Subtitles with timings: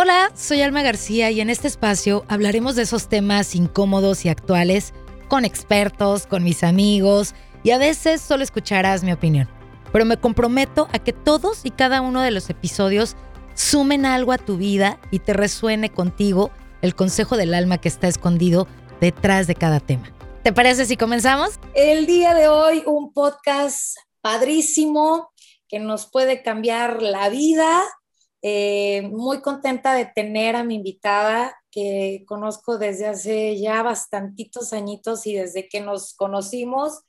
[0.00, 4.94] Hola, soy Alma García y en este espacio hablaremos de esos temas incómodos y actuales
[5.26, 7.34] con expertos, con mis amigos
[7.64, 9.48] y a veces solo escucharás mi opinión.
[9.92, 13.16] Pero me comprometo a que todos y cada uno de los episodios
[13.54, 18.06] sumen algo a tu vida y te resuene contigo el consejo del alma que está
[18.06, 18.68] escondido
[19.00, 20.12] detrás de cada tema.
[20.44, 21.58] ¿Te parece si comenzamos?
[21.74, 25.32] El día de hoy un podcast padrísimo
[25.66, 27.82] que nos puede cambiar la vida.
[28.42, 35.26] Eh, muy contenta de tener a mi invitada que conozco desde hace ya bastantitos añitos
[35.26, 37.00] y desde que nos conocimos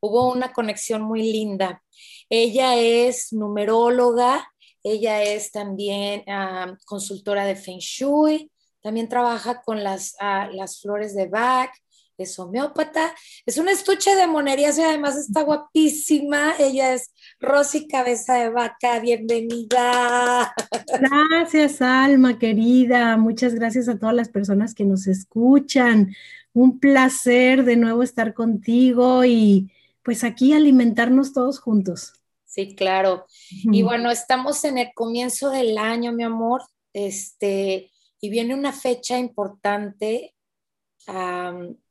[0.00, 1.82] hubo una conexión muy linda.
[2.30, 4.48] Ella es numeróloga,
[4.82, 8.50] ella es también ah, consultora de Feng Shui,
[8.80, 11.70] también trabaja con las, ah, las flores de Bach,
[12.18, 13.14] es homeópata,
[13.46, 16.54] es un estuche de monerías y además está guapísima.
[16.58, 20.52] Ella es Rosy Cabeza de Vaca, bienvenida.
[21.00, 23.16] Gracias, Alma, querida.
[23.16, 26.12] Muchas gracias a todas las personas que nos escuchan.
[26.52, 29.70] Un placer de nuevo estar contigo y
[30.02, 32.14] pues aquí alimentarnos todos juntos.
[32.44, 33.26] Sí, claro.
[33.70, 39.18] Y bueno, estamos en el comienzo del año, mi amor, este, y viene una fecha
[39.18, 40.34] importante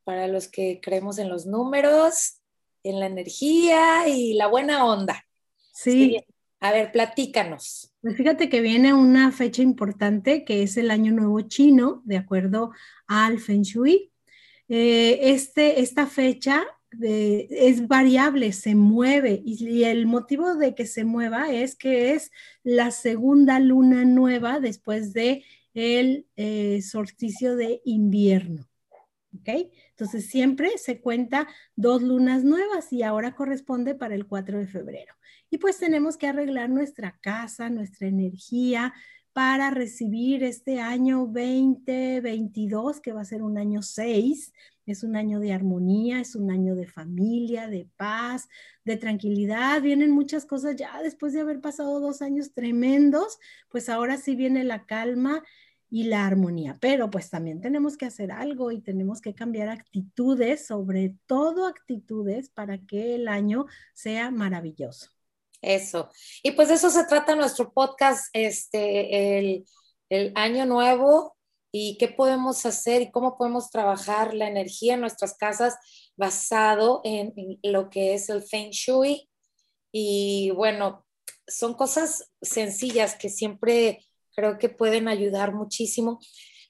[0.08, 2.40] para los que creemos en los números,
[2.82, 5.26] en la energía y la buena onda.
[5.74, 6.24] Sí.
[6.62, 7.94] A ver, platícanos.
[8.00, 12.72] Pues fíjate que viene una fecha importante que es el Año Nuevo Chino, de acuerdo
[13.06, 14.14] al Feng Shui.
[14.70, 16.64] Eh, este, esta fecha
[17.02, 22.32] es variable, se mueve y, el motivo de que se mueva es que es
[22.64, 28.70] la segunda luna nueva después de el eh, solsticio de invierno.
[29.40, 29.70] ¿Ok?
[29.90, 35.14] Entonces siempre se cuenta dos lunas nuevas y ahora corresponde para el 4 de febrero.
[35.50, 38.94] Y pues tenemos que arreglar nuestra casa, nuestra energía
[39.34, 44.54] para recibir este año 2022, que va a ser un año 6
[44.92, 48.48] es un año de armonía, es un año de familia, de paz,
[48.86, 49.82] de tranquilidad.
[49.82, 53.38] Vienen muchas cosas ya después de haber pasado dos años tremendos,
[53.70, 55.44] pues ahora sí viene la calma
[55.90, 56.78] y la armonía.
[56.82, 62.50] Pero pues también tenemos que hacer algo y tenemos que cambiar actitudes, sobre todo actitudes
[62.50, 65.12] para que el año sea maravilloso.
[65.62, 66.10] Eso.
[66.44, 69.66] Y pues de eso se trata nuestro podcast, este, el,
[70.10, 71.38] el año nuevo
[71.72, 75.76] y qué podemos hacer y cómo podemos trabajar la energía en nuestras casas
[76.16, 77.34] basado en,
[77.64, 79.30] lo que es el Feng Shui.
[79.92, 81.06] Y bueno,
[81.48, 84.07] son cosas sencillas que siempre
[84.38, 86.20] creo que pueden ayudar muchísimo.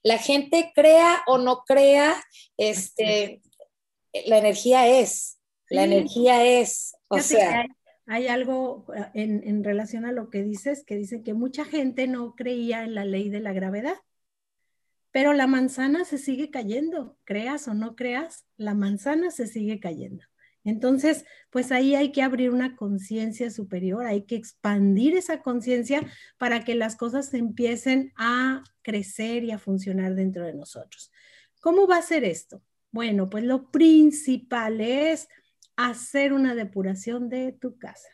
[0.01, 2.16] La gente crea o no crea,
[2.55, 3.41] este,
[4.25, 5.39] la energía es,
[5.69, 7.66] la energía es, o sea.
[8.09, 12.35] Hay, algo en, en relación a lo que dices, que dice que mucha gente no
[12.35, 13.97] creía en la ley de la gravedad
[15.17, 20.23] pero la manzana se sigue cayendo, creas o no creas, la manzana se sigue cayendo.
[20.67, 26.05] Entonces, pues ahí hay que abrir una conciencia superior, hay que expandir esa conciencia
[26.38, 31.09] para que las cosas empiecen a crecer y a funcionar dentro de nosotros.
[31.61, 32.61] ¿Cómo va a ser esto?
[32.91, 35.29] Bueno, pues lo principal es
[35.77, 38.09] hacer una depuración de tu casa.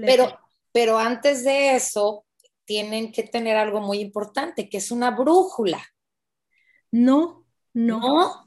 [0.00, 0.38] Pero,
[0.70, 2.24] pero antes de eso,
[2.64, 5.84] tienen que tener algo muy importante, que es una brújula.
[6.92, 7.98] No, no.
[7.98, 8.46] No,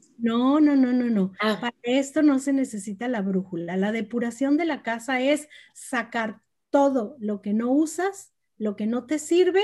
[0.60, 1.32] no, no, no, no.
[1.40, 1.58] Ah.
[1.60, 3.76] Para esto no se necesita la brújula.
[3.76, 6.40] La depuración de la casa es sacar
[6.70, 9.62] todo lo que no usas, lo que no te sirve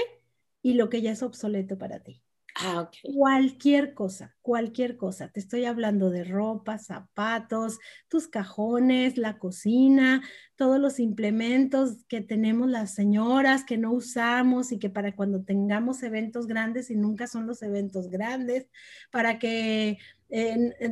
[0.61, 2.23] y lo que ya es obsoleto para ti.
[2.57, 5.29] Ah, cualquier cosa, cualquier cosa.
[5.29, 10.23] Te estoy hablando de ropa, zapatos, tus cajones, la cocina,
[10.59, 16.03] todos los implementos que tenemos las señoras que no usamos y que para cuando tengamos
[16.03, 18.67] eventos grandes y nunca son los eventos grandes,
[19.13, 19.99] para que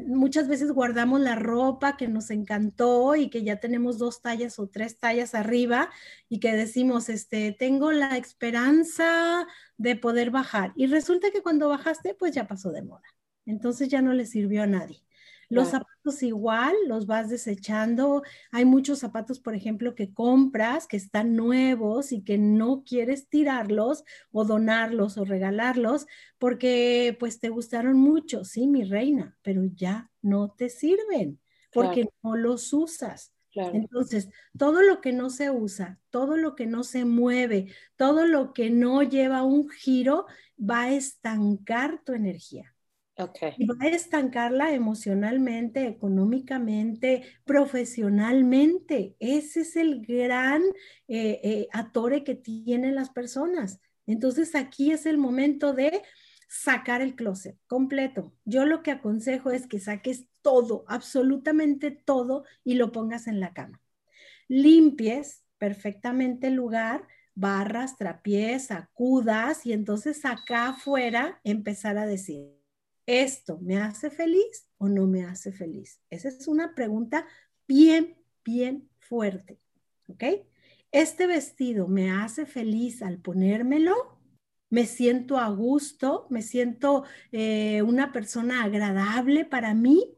[0.06, 4.68] muchas veces guardamos la ropa que nos encantó y que ya tenemos dos tallas o
[4.68, 5.90] tres tallas arriba
[6.28, 9.46] y que decimos, este, tengo la esperanza
[9.78, 10.72] de poder bajar.
[10.76, 13.02] Y resulta que cuando bajaste, pues ya pasó de moda.
[13.46, 15.05] Entonces ya no le sirvió a nadie.
[15.48, 18.22] Los zapatos igual, los vas desechando.
[18.50, 24.04] Hay muchos zapatos, por ejemplo, que compras, que están nuevos y que no quieres tirarlos
[24.32, 26.06] o donarlos o regalarlos
[26.38, 31.40] porque pues te gustaron mucho, sí, mi reina, pero ya no te sirven
[31.72, 33.32] porque no los usas.
[33.70, 38.52] Entonces, todo lo que no se usa, todo lo que no se mueve, todo lo
[38.52, 40.26] que no lleva un giro,
[40.58, 42.75] va a estancar tu energía.
[43.56, 49.16] Y va a estancarla emocionalmente, económicamente, profesionalmente.
[49.20, 50.62] Ese es el gran
[51.08, 53.80] eh, eh, atore que tienen las personas.
[54.06, 56.02] Entonces aquí es el momento de
[56.48, 58.34] sacar el closet completo.
[58.44, 63.52] Yo lo que aconsejo es que saques todo, absolutamente todo y lo pongas en la
[63.52, 63.80] cama.
[64.46, 72.55] Limpies perfectamente el lugar, barras, trapiés, acudas y entonces acá afuera empezar a decir,
[73.06, 76.00] ¿esto me hace feliz o no me hace feliz?
[76.10, 77.26] Esa es una pregunta
[77.66, 79.60] bien, bien fuerte,
[80.08, 80.24] ¿ok?
[80.92, 84.18] ¿Este vestido me hace feliz al ponérmelo?
[84.68, 86.26] ¿Me siento a gusto?
[86.30, 90.15] ¿Me siento eh, una persona agradable para mí?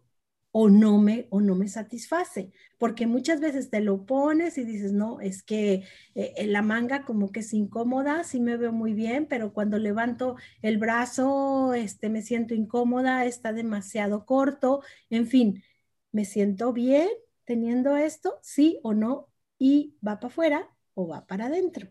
[0.60, 4.92] O no me o no me satisface, porque muchas veces te lo pones y dices,
[4.92, 5.84] "No, es que
[6.16, 10.34] eh, la manga como que es incómoda, sí me veo muy bien, pero cuando levanto
[10.60, 15.62] el brazo, este me siento incómoda, está demasiado corto." En fin,
[16.10, 17.08] ¿me siento bien
[17.44, 18.40] teniendo esto?
[18.42, 19.28] Sí o no
[19.60, 21.86] y va para afuera o va para adentro.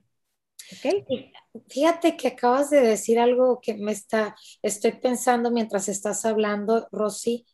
[0.78, 1.06] ¿Okay?
[1.70, 7.46] Fíjate que acabas de decir algo que me está, estoy pensando mientras estás hablando, Rosy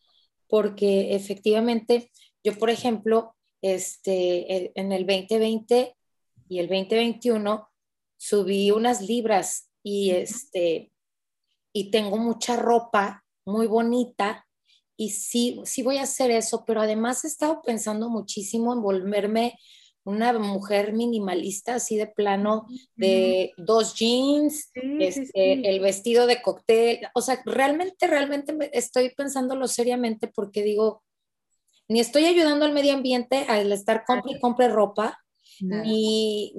[0.54, 2.12] porque efectivamente
[2.44, 5.96] yo, por ejemplo, este, en el 2020
[6.48, 7.72] y el 2021
[8.18, 10.92] subí unas libras y, este,
[11.74, 14.46] y tengo mucha ropa muy bonita
[14.96, 19.58] y sí, sí voy a hacer eso, pero además he estado pensando muchísimo en volverme
[20.06, 22.66] una mujer minimalista, así de plano,
[22.96, 27.08] de dos jeans, este, el vestido de cóctel.
[27.14, 31.04] O sea, realmente, realmente estoy pensándolo seriamente porque digo,
[31.88, 35.20] ni estoy ayudando al medio ambiente al estar compre y compre ropa,
[35.60, 36.54] ni,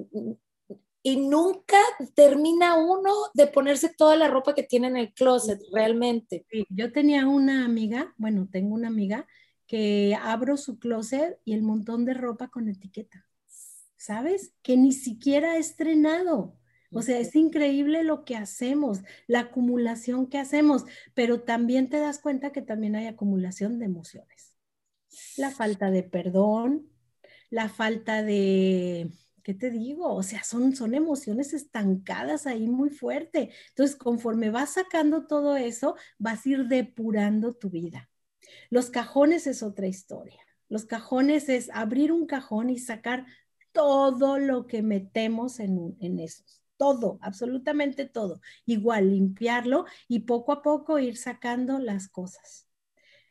[1.03, 1.77] y nunca
[2.15, 6.47] termina uno de ponerse toda la ropa que tiene en el closet, realmente.
[6.71, 9.27] yo tenía una amiga, bueno, tengo una amiga
[9.67, 13.27] que abro su closet y el montón de ropa con etiqueta.
[14.05, 14.53] ¿Sabes?
[14.63, 16.59] Que ni siquiera ha estrenado.
[16.93, 20.85] O sea, es increíble lo que hacemos, la acumulación que hacemos,
[21.15, 24.55] pero también te das cuenta que también hay acumulación de emociones.
[25.37, 26.89] La falta de perdón,
[27.51, 29.11] la falta de,
[29.43, 30.15] ¿qué te digo?
[30.15, 33.51] O sea, son, son emociones estancadas ahí muy fuerte.
[33.71, 38.11] Entonces, conforme vas sacando todo eso, vas a ir depurando tu vida.
[38.71, 40.41] Los cajones es otra historia.
[40.69, 43.27] Los cajones es abrir un cajón y sacar
[43.75, 46.63] todo lo que metemos en, en esos.
[46.79, 48.41] Todo, absolutamente todo.
[48.65, 52.65] Igual, limpiarlo y poco a poco ir sacando las cosas.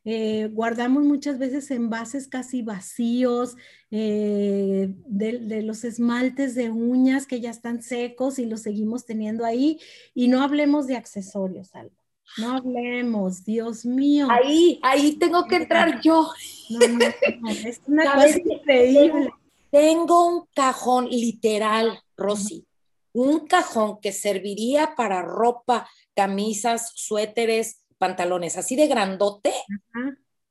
[0.06, 3.56] Eh, guardamos muchas veces envases casi vacíos
[3.90, 9.80] eh, de, los esmaltes de uñas que ya están secos y los seguimos teniendo ahí.
[10.14, 11.96] Y no hablemos de accesorios, Alba.
[12.38, 14.28] No hablemos, Dios mío.
[14.30, 16.30] Ahí, ahí tengo que entrar yo.
[16.70, 17.06] No, no,
[17.42, 19.30] no, es una cosa increíble.
[19.74, 22.68] Tengo un cajón literal, Rosy,
[23.12, 29.52] un cajón que serviría para ropa, camisas, suéteres, pantalones, así de grandote,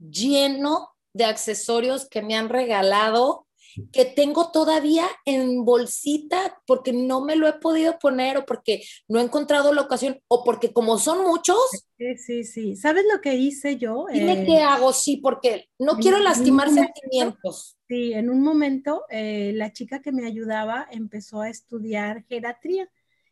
[0.00, 3.46] lleno de accesorios que me han regalado
[3.92, 9.20] que tengo todavía en bolsita porque no me lo he podido poner o porque no
[9.20, 11.58] he encontrado la ocasión o porque como son muchos.
[11.98, 12.76] Sí, sí, sí.
[12.76, 14.06] ¿Sabes lo que hice yo?
[14.12, 17.78] Dime eh, qué hago, sí, porque no quiero lastimar sentimientos.
[17.88, 22.88] Sí, en un momento eh, la chica que me ayudaba empezó a estudiar geriatría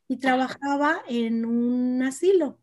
[0.09, 2.59] y trabajaba en un asilo.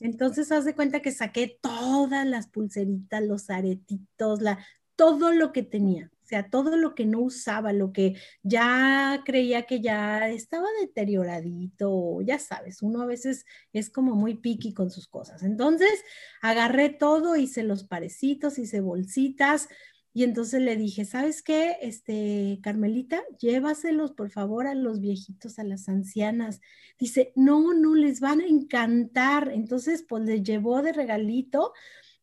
[0.00, 4.58] Entonces, haz de cuenta que saqué todas las pulseritas, los aretitos, la,
[4.94, 6.10] todo lo que tenía.
[6.26, 12.20] O sea, todo lo que no usaba, lo que ya creía que ya estaba deterioradito,
[12.22, 15.44] ya sabes, uno a veces es como muy piqui con sus cosas.
[15.44, 16.02] Entonces,
[16.42, 19.68] agarré todo, hice los parecitos, hice bolsitas,
[20.12, 21.76] y entonces le dije, ¿sabes qué?
[21.80, 26.60] Este, Carmelita, llévaselos por favor a los viejitos, a las ancianas.
[26.98, 29.52] Dice, no, no, les van a encantar.
[29.52, 31.72] Entonces, pues le llevó de regalito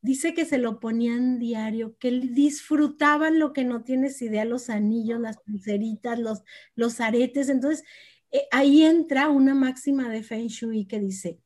[0.04, 5.20] dice que se lo ponían diario, que disfrutaban lo que no tienes idea, los anillos,
[5.20, 6.44] las pulseritas, los,
[6.76, 7.50] los aretes.
[7.50, 7.84] Entonces,
[8.30, 11.40] eh, ahí entra una máxima de Feng Shui que dice,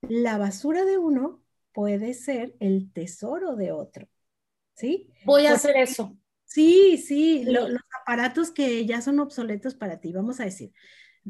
[0.00, 4.08] la basura de uno puede ser el tesoro de otro.
[4.74, 5.10] ¿Sí?
[5.26, 6.16] Voy a hacer eso.
[6.44, 7.70] Sí, sí, los
[8.00, 10.72] aparatos que ya son obsoletos para ti, vamos a decir,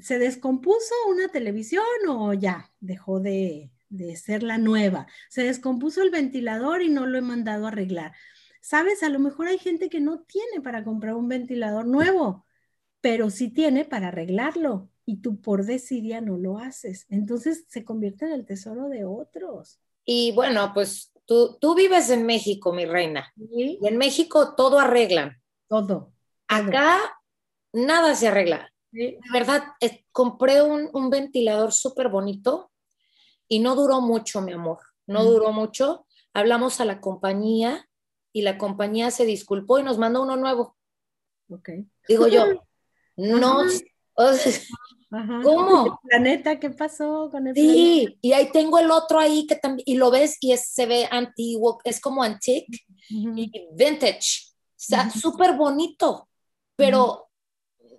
[0.00, 5.06] ¿se descompuso una televisión o ya dejó de, de ser la nueva.
[5.28, 8.12] Se descompuso el ventilador y no lo he mandado a arreglar.
[8.60, 12.46] Sabes, a lo mejor hay gente que no tiene para comprar un ventilador nuevo,
[13.00, 17.06] pero sí tiene para arreglarlo y tú por desidia no lo haces.
[17.08, 19.78] Entonces se convierte en el tesoro de otros.
[20.04, 23.32] Y bueno, pues tú, tú vives en México, mi reina.
[23.36, 25.40] Y en México todo arreglan.
[25.68, 26.12] Todo.
[26.48, 26.98] Acá
[27.72, 28.72] nada se arregla.
[28.90, 32.71] De verdad, eh, compré un, un ventilador súper bonito
[33.52, 34.78] y no duró mucho, mi amor.
[35.06, 36.06] No duró mucho.
[36.32, 37.86] Hablamos a la compañía
[38.32, 40.74] y la compañía se disculpó y nos mandó uno nuevo.
[41.50, 41.68] Ok.
[42.08, 42.46] Digo yo,
[43.16, 43.58] no,
[45.42, 45.84] ¿cómo?
[45.84, 49.84] ¿El planeta qué pasó con el Sí, y ahí tengo el otro ahí que también,
[49.86, 56.26] y lo ves y se ve antiguo, es como antique y vintage, está súper bonito,
[56.74, 57.28] pero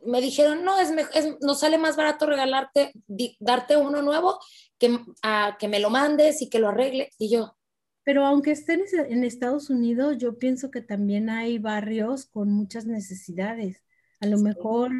[0.05, 2.91] me dijeron, no, es, es, nos sale más barato regalarte,
[3.39, 4.39] darte uno nuevo
[4.83, 7.55] que, a, que me lo mandes y que lo arregle, y yo,
[8.03, 13.81] pero aunque estén en Estados Unidos, yo pienso que también hay barrios con muchas necesidades.
[14.19, 14.91] A lo mejor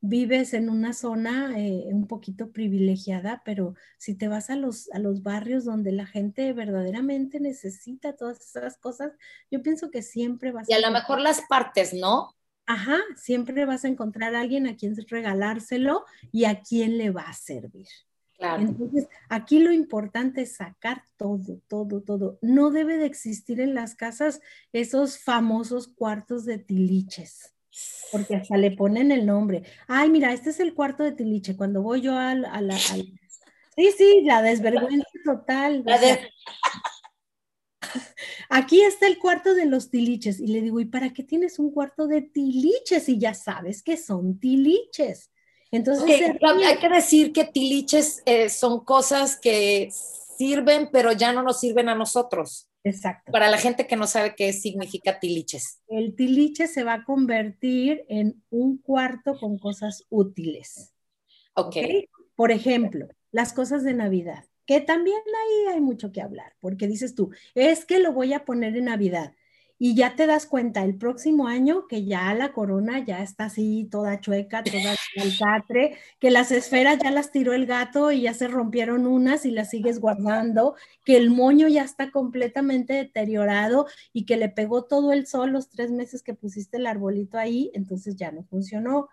[0.00, 4.98] vives en una zona eh, un poquito privilegiada, pero si te vas a los, a
[4.98, 9.12] los barrios donde la gente verdaderamente necesita todas esas cosas,
[9.50, 10.72] yo pienso que siempre vas a...
[10.72, 12.34] Y a lo mejor las partes, ¿no?
[12.66, 17.22] Ajá, siempre vas a encontrar a alguien a quien regalárselo y a quien le va
[17.22, 17.86] a servir.
[18.38, 22.38] Entonces, aquí lo importante es sacar todo, todo, todo.
[22.40, 24.40] No debe de existir en las casas
[24.72, 27.52] esos famosos cuartos de tiliches,
[28.12, 29.64] porque hasta le ponen el nombre.
[29.88, 31.56] Ay, mira, este es el cuarto de tiliche.
[31.56, 32.78] Cuando voy yo a, la...
[33.76, 35.84] Sí, sí, la desvergüenza total.
[38.48, 40.40] Aquí está el cuarto de los tiliches.
[40.40, 43.08] Y le digo, ¿y para qué tienes un cuarto de tiliches?
[43.08, 45.30] Y ya sabes que son tiliches.
[45.70, 46.06] Entonces,
[46.42, 49.90] hay que decir que tiliches eh, son cosas que
[50.38, 52.68] sirven, pero ya no nos sirven a nosotros.
[52.84, 53.32] Exacto.
[53.32, 55.80] Para la gente que no sabe qué significa tiliches.
[55.88, 60.94] El tiliche se va a convertir en un cuarto con cosas útiles.
[61.54, 61.76] Ok.
[62.34, 67.14] Por ejemplo, las cosas de Navidad, que también ahí hay mucho que hablar, porque dices
[67.14, 69.34] tú, es que lo voy a poner en Navidad
[69.78, 73.88] y ya te das cuenta el próximo año que ya la corona ya está así
[73.90, 74.96] toda chueca, toda
[75.38, 79.50] catre, que las esferas ya las tiró el gato y ya se rompieron unas y
[79.50, 85.12] las sigues guardando, que el moño ya está completamente deteriorado y que le pegó todo
[85.12, 89.08] el sol los tres meses que pusiste el arbolito ahí, entonces ya no funcionó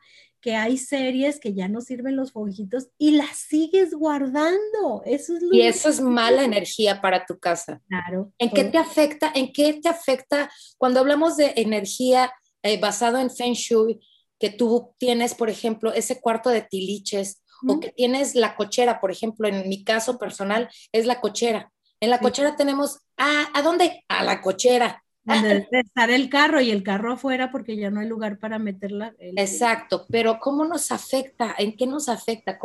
[0.45, 5.01] que hay series que ya no sirven los foguitos y las sigues guardando.
[5.03, 7.81] Eso es y eso es mala energía para tu casa.
[7.87, 8.31] Claro.
[8.37, 9.31] ¿En qué te afecta?
[9.33, 13.99] ¿En qué te afecta cuando hablamos de energía eh, basado en Feng Shui?
[14.37, 19.09] Que tú tienes, por ejemplo, ese cuarto de tiliches o que tienes la cochera, por
[19.09, 21.71] ejemplo, en mi caso personal es la cochera.
[21.99, 24.03] En la cochera tenemos, ah, ¿a dónde?
[24.09, 28.07] A la cochera donde estar el carro y el carro afuera porque ya no hay
[28.07, 29.15] lugar para meterla.
[29.19, 31.55] Exacto, pero ¿cómo nos afecta?
[31.57, 32.59] ¿En qué nos afecta?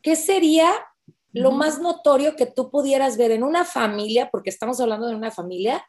[0.00, 0.70] ¿Qué sería
[1.32, 5.30] lo más notorio que tú pudieras ver en una familia, porque estamos hablando de una
[5.30, 5.84] familia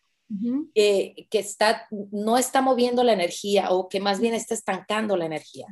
[0.76, 5.68] que, está, no está moviendo la energía o que más bien está estancando la energía?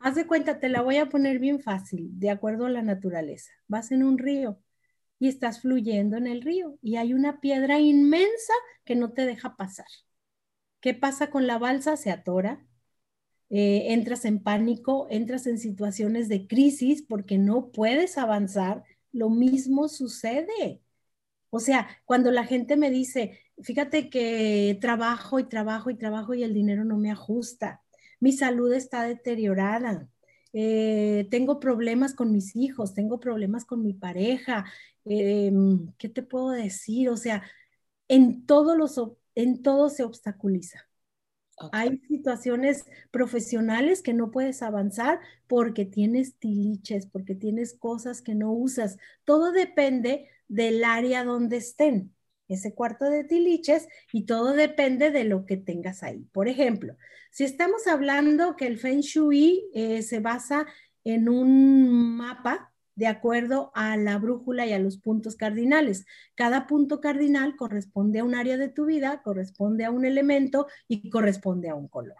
[0.00, 3.50] Haz de cuenta, te la voy a poner bien fácil, de acuerdo a la naturaleza.
[3.68, 4.58] Vas en un río
[5.18, 8.52] y estás fluyendo en el río y hay una piedra inmensa
[8.84, 9.86] que no te deja pasar.
[10.80, 11.96] ¿Qué pasa con la balsa?
[11.96, 12.64] Se atora,
[13.50, 18.84] eh, entras en pánico, entras en situaciones de crisis porque no puedes avanzar.
[19.12, 20.82] Lo mismo sucede.
[21.50, 26.42] O sea, cuando la gente me dice, fíjate que trabajo y trabajo y trabajo y
[26.42, 27.82] el dinero no me ajusta,
[28.20, 30.08] mi salud está deteriorada,
[30.58, 34.64] eh, tengo problemas con mis hijos, tengo problemas con mi pareja,
[35.04, 37.10] em, ¿qué te puedo decir?
[37.10, 37.42] O sea,
[38.08, 38.98] en, todos los,
[39.34, 40.88] en todo se obstaculiza.
[41.72, 48.50] Hay situaciones profesionales que no puedes avanzar porque tienes tiliches, porque tienes cosas que no
[48.52, 48.96] usas.
[49.24, 52.15] Todo depende del área donde estén
[52.48, 56.26] ese cuarto de tiliches y todo depende de lo que tengas ahí.
[56.32, 56.96] Por ejemplo,
[57.30, 60.66] si estamos hablando que el Feng Shui eh, se basa
[61.04, 66.06] en un mapa de acuerdo a la brújula y a los puntos cardinales.
[66.34, 71.10] Cada punto cardinal corresponde a un área de tu vida, corresponde a un elemento y
[71.10, 72.16] corresponde a un color.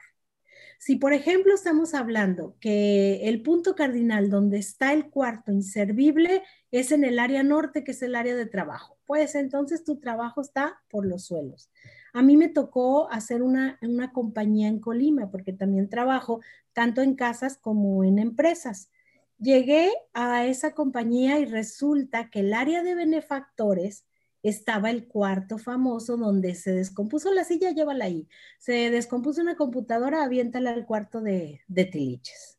[0.78, 6.92] Si, por ejemplo, estamos hablando que el punto cardinal donde está el cuarto inservible es
[6.92, 10.80] en el área norte, que es el área de trabajo, pues entonces tu trabajo está
[10.90, 11.70] por los suelos.
[12.12, 16.40] A mí me tocó hacer una, una compañía en Colima, porque también trabajo
[16.72, 18.90] tanto en casas como en empresas.
[19.38, 24.04] Llegué a esa compañía y resulta que el área de benefactores
[24.48, 28.28] estaba el cuarto famoso donde se descompuso la silla, llévala ahí.
[28.58, 32.58] Se descompuso una computadora, aviéntala al cuarto de, de tiliches.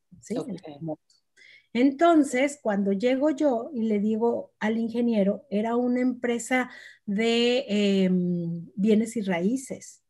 [1.73, 6.71] Entonces, cuando llego yo y le digo al ingeniero, era una empresa
[7.05, 10.01] de em, bienes y raíces.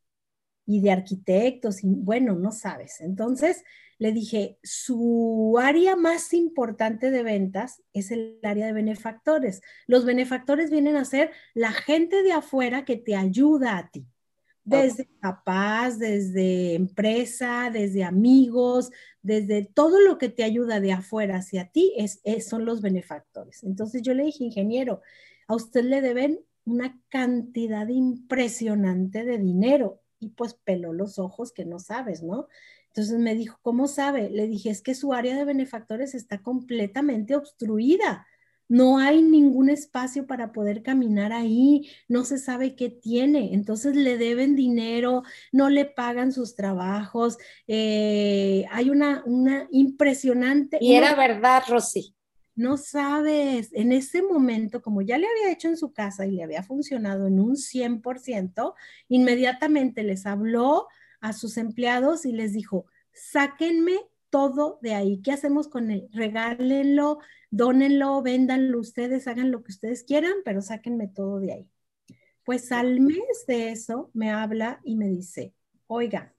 [0.68, 3.00] Y de arquitectos, y bueno, no sabes.
[3.00, 3.64] Entonces
[4.00, 9.62] le dije, su área más importante de ventas es el área de benefactores.
[9.88, 14.06] Los benefactores vienen a ser la gente de afuera que te ayuda a ti.
[14.66, 21.70] Desde papás, desde empresa, desde amigos, desde todo lo que te ayuda de afuera hacia
[21.70, 23.64] ti, es, son los benefactores.
[23.64, 25.02] Entonces yo le dije, ingeniero,
[25.48, 31.66] a usted le deben una cantidad impresionante de dinero y pues peló los ojos que
[31.66, 32.48] no sabes, ¿no?
[32.88, 34.30] Entonces me dijo, ¿cómo sabe?
[34.30, 38.26] Le dije, es que su área de benefactores está completamente obstruida.
[38.70, 44.18] No hay ningún espacio para poder caminar ahí, no se sabe qué tiene, entonces le
[44.18, 50.80] deben dinero, no le pagan sus trabajos, eh, hay una, una impresionante...
[50.82, 52.17] Y era verdad, Rosy.
[52.58, 56.42] No sabes, en ese momento, como ya le había hecho en su casa y le
[56.42, 58.74] había funcionado en un 100%,
[59.10, 60.88] inmediatamente les habló
[61.22, 64.00] a sus empleados y les dijo, sáquenme
[64.32, 65.22] todo de ahí.
[65.22, 66.08] ¿Qué hacemos con él?
[66.12, 67.20] Regálenlo,
[67.52, 71.70] dónenlo, véndanlo ustedes, hagan lo que ustedes quieran, pero sáquenme todo de ahí.
[72.44, 75.54] Pues al mes de eso me habla y me dice,
[75.86, 76.34] oiga,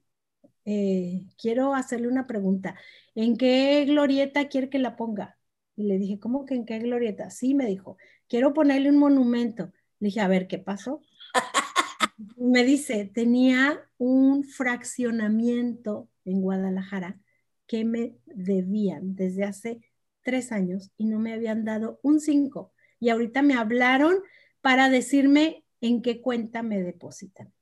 [0.65, 2.75] eh, quiero hacerle una pregunta.
[3.15, 5.38] ¿En qué glorieta quiere que la ponga?
[5.79, 7.31] Y le dije, ¿cómo que en qué glorieta?
[7.31, 9.73] Sí, me dijo, quiero ponerle un monumento.
[10.01, 11.03] Le dije, a ver, ¿qué pasó?
[12.37, 17.21] me dice, tenía un fraccionamiento en Guadalajara
[17.69, 19.81] que me debían desde hace
[20.23, 22.73] tres años y no me habían dado un cinco.
[22.99, 24.17] Y ahorita me hablaron
[24.61, 27.53] para decirme en qué cuenta me depositan.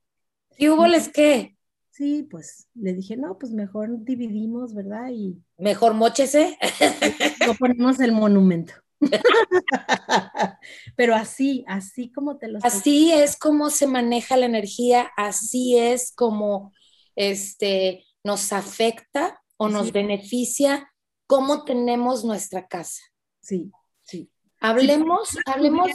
[0.57, 1.56] ¿Y hubo les qué?
[1.97, 5.09] Sí, pues le dije, no, pues mejor dividimos, ¿verdad?
[5.09, 6.55] Y mejor mochese.
[7.47, 8.73] No ponemos el monumento.
[10.95, 16.13] Pero así, así como te lo Así es como se maneja la energía, así es
[16.13, 16.73] como
[17.15, 20.91] este nos afecta o nos beneficia
[21.25, 23.01] cómo tenemos nuestra casa.
[23.39, 23.71] Sí,
[24.03, 24.29] sí.
[24.59, 25.89] Hablemos, hablemos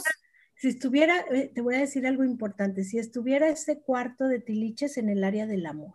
[0.63, 4.95] si estuviera, eh, te voy a decir algo importante, si estuviera ese cuarto de tiliches
[4.95, 5.91] en el área del amor,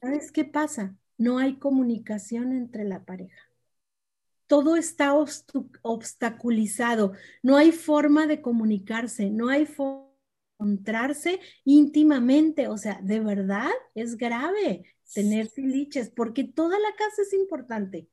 [0.00, 0.96] ¿sabes qué pasa?
[1.18, 3.36] No hay comunicación entre la pareja.
[4.46, 5.12] Todo está
[5.82, 13.20] obstaculizado, no hay forma de comunicarse, no hay forma de encontrarse íntimamente, o sea, de
[13.20, 18.08] verdad es grave tener tiliches porque toda la casa es importante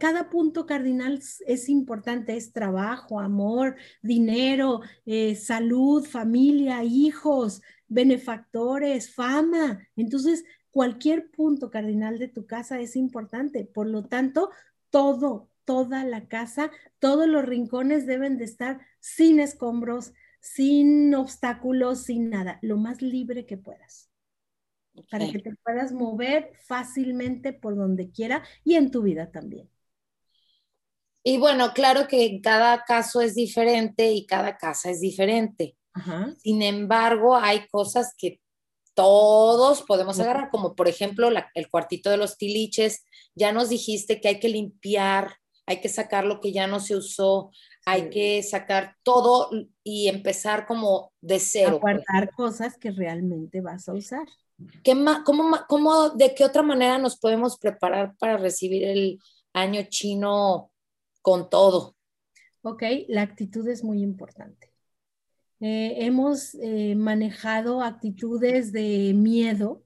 [0.00, 9.86] cada punto cardinal es importante, es trabajo, amor, dinero, eh, salud, familia, hijos, benefactores, fama.
[9.96, 13.64] Entonces, cualquier punto cardinal de tu casa es importante.
[13.64, 14.50] Por lo tanto,
[14.90, 22.30] todo, toda la casa, todos los rincones deben de estar sin escombros, sin obstáculos, sin
[22.30, 24.13] nada, lo más libre que puedas
[25.10, 29.68] para que te puedas mover fácilmente por donde quiera y en tu vida también.
[31.22, 35.76] Y bueno, claro que cada caso es diferente y cada casa es diferente.
[36.38, 38.40] Sin embargo, hay cosas que
[38.94, 43.04] todos podemos agarrar, como por ejemplo el cuartito de los tiliches.
[43.34, 46.94] Ya nos dijiste que hay que limpiar, hay que sacar lo que ya no se
[46.94, 47.50] usó,
[47.86, 49.50] hay que sacar todo
[49.82, 51.78] y empezar como de cero.
[51.80, 51.96] Pues.
[52.06, 54.26] guardar cosas que realmente vas a usar.
[54.82, 59.18] ¿Qué cómo, cómo, ¿De qué otra manera nos podemos preparar para recibir el
[59.52, 60.70] año chino
[61.22, 61.96] con todo?
[62.62, 64.72] Ok, la actitud es muy importante.
[65.60, 69.82] Eh, hemos eh, manejado actitudes de miedo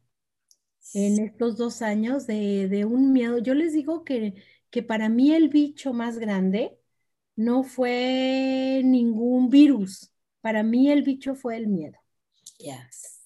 [0.94, 3.38] en estos dos años, de, de, un miedo.
[3.38, 6.78] Yo les digo que, que para mí el bicho más grande
[7.37, 10.11] no fue ningún virus.
[10.40, 11.98] Para mí el bicho fue el miedo.
[12.59, 13.17] Yes.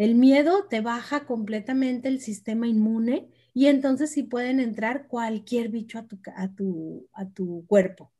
[0.00, 5.98] El miedo te baja completamente el sistema inmune y entonces sí pueden entrar cualquier bicho
[5.98, 8.10] a tu, a tu, a tu cuerpo.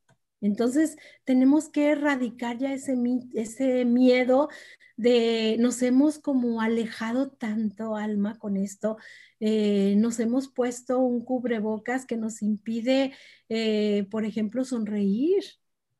[0.42, 2.96] Entonces tenemos que erradicar ya ese,
[3.32, 4.50] ese miedo
[4.98, 8.98] de nos hemos como alejado tanto alma con esto,
[9.40, 13.14] eh, nos hemos puesto un cubrebocas que nos impide,
[13.48, 15.44] eh, por ejemplo, sonreír,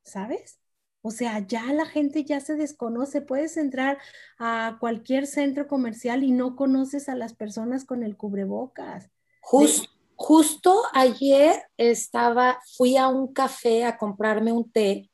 [0.03, 0.60] ¿sabes?
[1.01, 3.21] O sea, ya la gente ya se desconoce.
[3.21, 3.97] Puedes entrar
[4.37, 9.09] a cualquier centro comercial y no conoces a las personas con el cubrebocas.
[9.41, 15.09] justo ayer estaba, fui a un café a comprarme un té.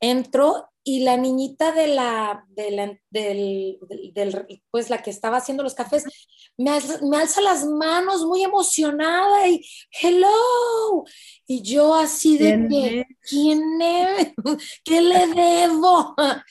[0.00, 3.78] Entro y la niñita de la, del,
[4.70, 6.04] pues la que estaba haciendo los cafés,
[6.58, 9.64] me, alza las manos muy emocionada y
[10.00, 11.04] hello.
[11.46, 14.32] Y yo así de que, ¿quién es?
[14.84, 16.14] ¿Qué le debo?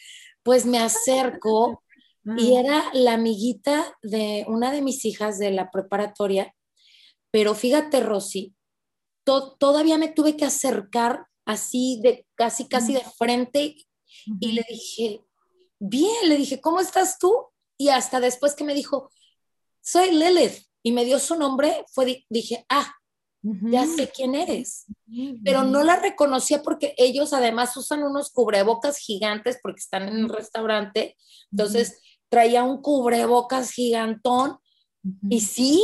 [0.44, 1.84] Pues me acerco
[2.36, 6.56] y era la amiguita de una de mis hijas de la preparatoria.
[7.30, 8.56] Pero fíjate, Rosy,
[9.24, 13.76] todavía me tuve que acercar así de casi, casi de frente
[14.40, 15.22] y le dije,
[15.80, 17.48] bien, le dije, ¿cómo estás tú?
[17.78, 19.12] Y hasta después que me dijo,
[19.82, 22.94] soy Lilith y me dio su nombre, fue, dije, ah,
[23.44, 24.86] ya sé quién eres.
[25.44, 30.30] Pero no la reconocía porque ellos además usan unos cubrebocas gigantes porque están en el
[30.30, 31.18] restaurante.
[31.52, 34.60] Entonces traía un cubrebocas gigantón.
[35.28, 35.84] Y sí,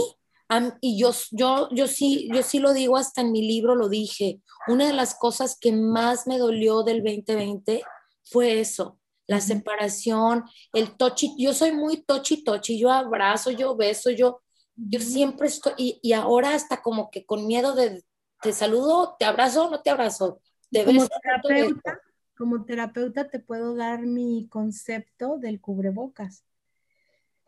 [0.81, 4.41] y yo, yo, yo, sí, yo sí lo digo, hasta en mi libro lo dije,
[4.67, 7.83] una de las cosas que más me dolió del 2020
[8.29, 14.09] fue eso, la separación, el tochi, yo soy muy tochi tochi, yo abrazo, yo beso,
[14.09, 14.41] yo,
[14.75, 18.03] yo siempre estoy, y, ahora hasta como que con miedo de,
[18.41, 21.99] te saludo, te abrazo, no te abrazo, te como terapeuta,
[22.37, 26.45] como terapeuta te puedo dar mi concepto del cubrebocas.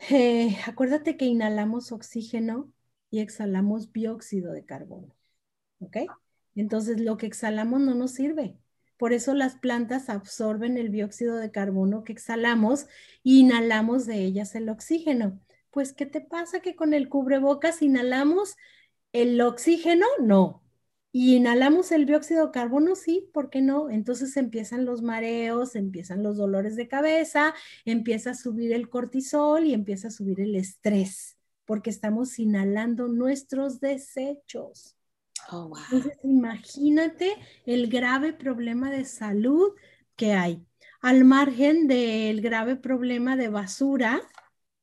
[0.09, 2.71] Eh, acuérdate que inhalamos oxígeno
[3.09, 5.15] y exhalamos dióxido de carbono.
[5.79, 5.97] ¿Ok?
[6.55, 8.57] Entonces lo que exhalamos no nos sirve.
[8.99, 12.87] Por eso las plantas absorben el dióxido de carbono que exhalamos
[13.23, 15.39] y inhalamos de ellas el oxígeno.
[15.71, 18.57] Pues, ¿qué te pasa que con el cubrebocas inhalamos
[19.13, 20.05] el oxígeno?
[20.21, 20.63] No.
[21.11, 23.89] Y inhalamos el dióxido de carbono, sí, ¿por qué no?
[23.89, 29.73] Entonces empiezan los mareos, empiezan los dolores de cabeza, empieza a subir el cortisol y
[29.73, 34.98] empieza a subir el estrés porque estamos inhalando nuestros desechos.
[35.51, 39.71] Oh, Entonces, imagínate el grave problema de salud
[40.15, 40.63] que hay,
[41.01, 44.21] al margen del grave problema de basura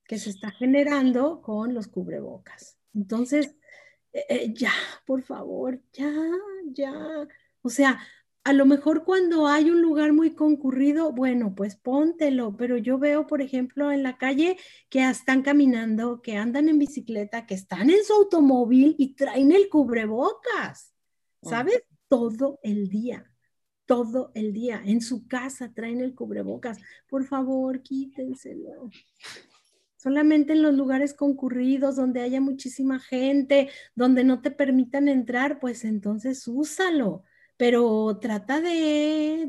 [0.04, 2.78] que se está generando con los cubrebocas.
[2.94, 3.54] Entonces,
[4.12, 4.72] eh, eh, ya,
[5.04, 6.12] por favor, ya,
[6.72, 7.28] ya.
[7.62, 8.00] O sea,
[8.46, 13.26] a lo mejor cuando hay un lugar muy concurrido, bueno, pues póntelo, pero yo veo,
[13.26, 14.56] por ejemplo, en la calle
[14.88, 19.68] que están caminando, que andan en bicicleta, que están en su automóvil y traen el
[19.68, 20.94] cubrebocas,
[21.42, 21.82] ¿sabes?
[22.06, 23.28] Todo el día,
[23.84, 24.80] todo el día.
[24.84, 26.78] En su casa traen el cubrebocas.
[27.08, 28.92] Por favor, quítenselo
[29.96, 35.84] solamente en los lugares concurridos, donde haya muchísima gente, donde no te permitan entrar, pues
[35.84, 37.24] entonces úsalo
[37.56, 39.48] pero trata de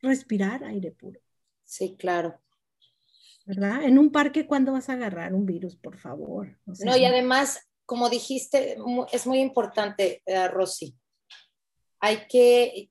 [0.00, 1.20] respirar aire puro.
[1.64, 2.40] Sí, claro.
[3.46, 3.84] ¿Verdad?
[3.84, 6.58] En un parque, ¿cuándo vas a agarrar un virus, por favor?
[6.84, 8.76] no, y además, como dijiste,
[9.12, 10.96] es muy importante, eh, Rosy.
[11.98, 12.88] Hay que,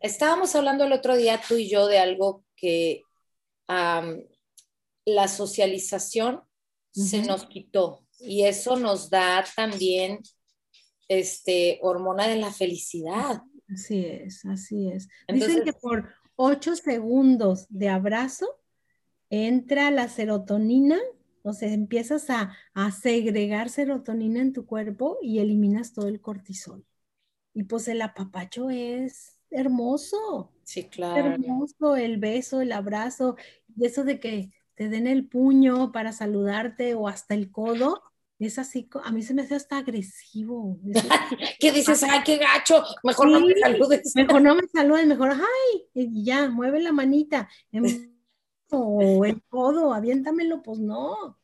[0.00, 3.02] estábamos hablando el otro día tú y yo de algo que
[3.66, 6.42] la socialización
[6.92, 10.20] se nos quitó y eso nos da también
[11.08, 13.42] este, hormona de la felicidad.
[13.72, 15.08] Así es, así es.
[15.28, 18.46] Dicen que por ocho segundos de abrazo
[19.30, 20.98] entra la serotonina,
[21.42, 22.52] o sea, empiezas a,
[22.90, 26.84] segregar serotonina en tu cuerpo y eliminas todo el cortisol.
[27.52, 30.52] Y pues el apapacho es hermoso.
[30.64, 31.32] Sí, claro.
[31.32, 33.36] Hermoso el beso, el abrazo,
[33.80, 38.02] eso de que te den el puño para saludarte o hasta el codo,
[38.38, 40.78] es así, a mí se me hace hasta agresivo.
[41.60, 42.02] ¿Qué dices?
[42.02, 44.12] Ay, qué gacho, mejor no me saludes.
[44.14, 47.48] Mejor no me saludes, mejor, ay, y ya, mueve la manita.
[48.76, 51.38] O el codo, aviéntamelo, pues no.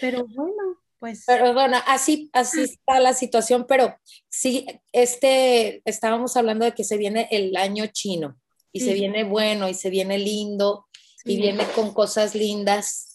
[0.00, 1.22] Pero bueno, pues.
[1.26, 2.64] Pero bueno, así, así ah.
[2.64, 3.94] está la situación, pero
[4.28, 8.36] sí, este, estábamos hablando de que se viene el año chino
[8.72, 10.86] y se viene bueno y se viene lindo
[11.24, 13.11] y viene con cosas lindas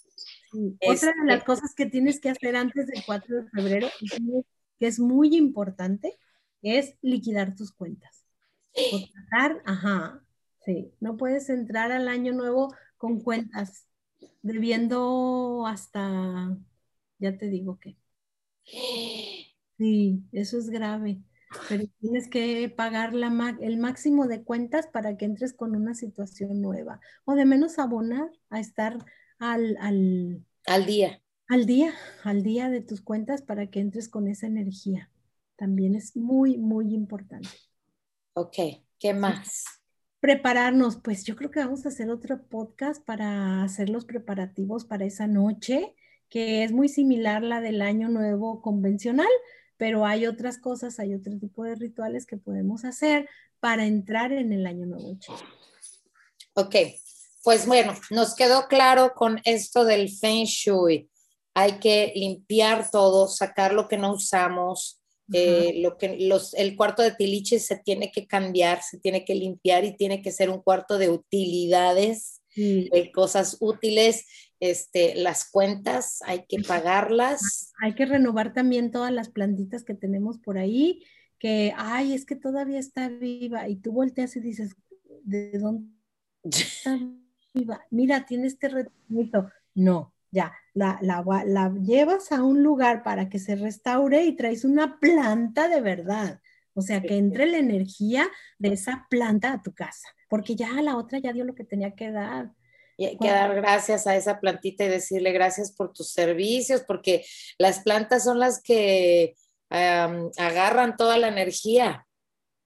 [0.53, 3.87] otra de las este cosas que tienes que hacer antes del 4 de febrero,
[4.79, 6.17] que es muy importante,
[6.61, 8.23] es liquidar tus cuentas.
[9.65, 10.23] ajá,
[10.65, 13.87] sí, no puedes entrar al año nuevo con cuentas
[14.41, 16.57] debiendo hasta,
[17.19, 17.97] ya te digo que.
[19.77, 21.21] Sí, eso es grave,
[21.69, 26.61] pero tienes que pagar la, el máximo de cuentas para que entres con una situación
[26.61, 28.97] nueva o de menos abonar a estar
[29.39, 29.77] al,
[30.65, 31.21] al, día.
[31.47, 35.09] Al día, al día de tus cuentas para que entres con esa energía.
[35.55, 37.49] También es muy, muy importante.
[38.33, 38.55] Ok,
[38.99, 39.65] ¿qué más?
[40.19, 45.05] Prepararnos, pues yo creo que vamos a hacer otro podcast para hacer los preparativos para
[45.05, 45.93] esa noche,
[46.29, 49.27] que es muy similar la del año nuevo convencional,
[49.77, 54.51] pero hay otras cosas, hay otro tipo de rituales que podemos hacer para entrar en
[54.51, 55.17] el año nuevo.
[56.53, 56.75] Ok,
[57.43, 61.09] pues bueno, nos quedó claro con esto del Feng Shui.
[61.53, 65.01] Hay que limpiar todo, sacar lo que no usamos,
[65.33, 69.35] eh, lo que los, el cuarto de tiliche se tiene que cambiar, se tiene que
[69.35, 74.25] limpiar y tiene que ser un cuarto de utilidades, de cosas útiles
[74.59, 77.71] este, las cuentas, hay que pagarlas.
[77.81, 81.03] Hay que renovar también todas las plantitas que tenemos por ahí,
[81.39, 83.69] que, ay, es que todavía está viva.
[83.69, 84.75] Y tú volteas y dices,
[85.23, 85.87] ¿de dónde
[86.43, 86.99] está
[87.57, 87.85] viva?
[87.89, 89.49] Mira, tiene este retornito.
[89.75, 94.65] No, ya, la, la, la, llevas a un lugar para que se restaure y traes
[94.65, 96.39] una planta de verdad.
[96.73, 98.27] O sea, que entre la energía
[98.59, 101.95] de esa planta a tu casa, porque ya la otra ya dio lo que tenía
[101.95, 102.51] que dar.
[102.97, 107.25] Y hay que dar gracias a esa plantita y decirle gracias por tus servicios, porque
[107.57, 109.35] las plantas son las que
[109.69, 112.05] agarran toda la energía.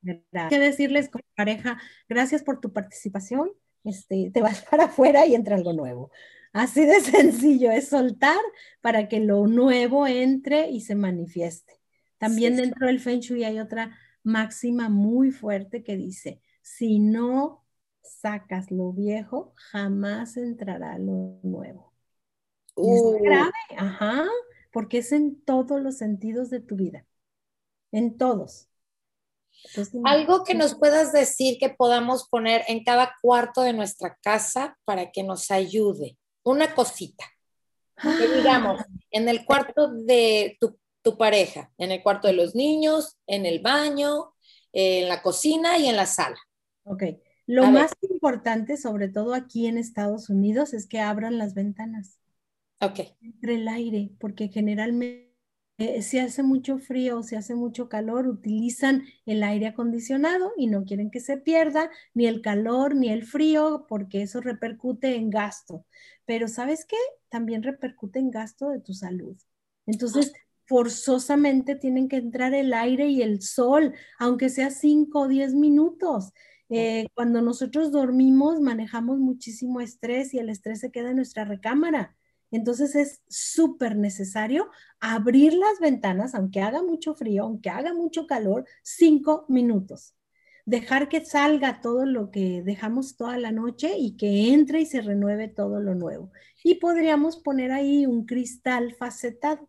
[0.05, 3.51] Hay que decirles como pareja, gracias por tu participación,
[3.83, 6.11] este, te vas para afuera y entra algo nuevo.
[6.53, 8.39] Así de sencillo, es soltar
[8.81, 11.79] para que lo nuevo entre y se manifieste.
[12.17, 17.65] También dentro del Feng Shui hay otra máxima muy fuerte que dice, si no
[18.03, 21.93] sacas lo viejo, jamás entrará lo nuevo.
[22.75, 23.17] Es uh.
[23.23, 24.25] grave, ajá,
[24.71, 27.05] porque es en todos los sentidos de tu vida,
[27.91, 28.70] en todos.
[30.05, 35.11] Algo que nos puedas decir que podamos poner en cada cuarto de nuestra casa para
[35.11, 36.17] que nos ayude.
[36.43, 37.25] Una cosita.
[37.95, 43.17] Que digamos, en el cuarto de tu tu pareja, en el cuarto de los niños,
[43.27, 44.33] en el baño,
[44.71, 46.37] en la cocina y en la sala.
[46.83, 47.03] Ok.
[47.47, 52.19] Lo más importante, sobre todo aquí en Estados Unidos, es que abran las ventanas.
[52.79, 52.99] Ok.
[53.21, 55.30] Entre el aire, porque generalmente
[55.81, 60.67] eh, si hace mucho frío o si hace mucho calor, utilizan el aire acondicionado y
[60.67, 65.29] no quieren que se pierda ni el calor ni el frío, porque eso repercute en
[65.29, 65.85] gasto.
[66.25, 66.97] Pero ¿sabes qué?
[67.29, 69.37] También repercute en gasto de tu salud.
[69.85, 70.33] Entonces,
[70.65, 76.31] forzosamente tienen que entrar el aire y el sol, aunque sea 5 o 10 minutos.
[76.69, 82.15] Eh, cuando nosotros dormimos, manejamos muchísimo estrés y el estrés se queda en nuestra recámara.
[82.51, 88.65] Entonces es súper necesario abrir las ventanas, aunque haga mucho frío, aunque haga mucho calor,
[88.83, 90.15] cinco minutos.
[90.65, 95.01] Dejar que salga todo lo que dejamos toda la noche y que entre y se
[95.01, 96.31] renueve todo lo nuevo.
[96.63, 99.67] Y podríamos poner ahí un cristal facetado.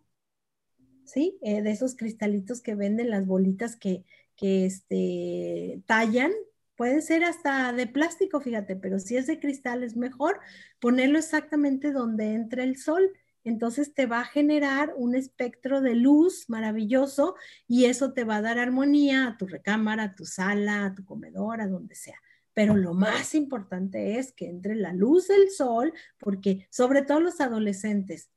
[1.05, 1.39] ¿sí?
[1.43, 4.05] Eh, de esos cristalitos que venden, las bolitas que,
[4.37, 6.33] que este, tallan.
[6.77, 10.41] Puede ser hasta de plástico, fíjate, pero si es de cristal es mejor
[10.81, 13.11] ponerlo exactamente donde entre el sol.
[13.45, 17.35] Entonces te va a generar un espectro de luz maravilloso
[17.67, 21.05] y eso te va a dar armonía a tu recámara, a tu sala, a tu
[21.05, 22.19] comedor, a donde sea.
[22.55, 27.41] Pero lo más importante es que entre la luz del sol, porque sobre todo los
[27.41, 28.31] adolescentes,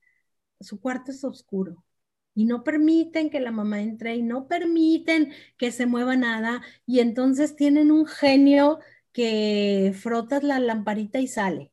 [0.60, 1.84] su cuarto es oscuro,
[2.36, 7.00] y no permiten que la mamá entre y no permiten que se mueva nada y
[7.00, 8.80] entonces tienen un genio
[9.14, 11.72] que frotas la lamparita y sale.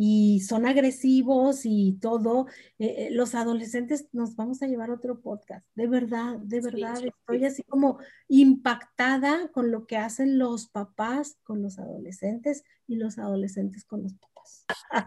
[0.00, 2.46] Y son agresivos y todo.
[2.78, 5.66] Eh, eh, los adolescentes nos vamos a llevar otro podcast.
[5.74, 11.62] De verdad, de verdad, estoy así como impactada con lo que hacen los papás con
[11.62, 14.27] los adolescentes y los adolescentes con los papás.